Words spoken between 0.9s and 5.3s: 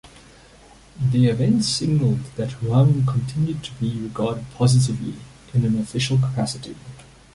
The event signalled that Huang continued to be regarded positively